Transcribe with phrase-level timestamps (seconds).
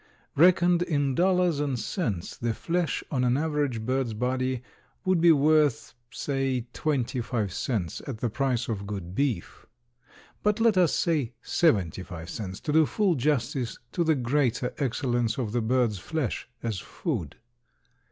[0.35, 4.63] Reckoned in dollars and cents the flesh on an average bird's body
[5.05, 9.67] would be worth, say twenty five cents at the price of good beef.
[10.41, 15.37] But let us say seventy five cents to do full justice to the greater excellence
[15.37, 17.35] of the bird's flesh as food.